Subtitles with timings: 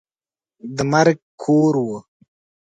[0.75, 1.99] د مرګ کور وو.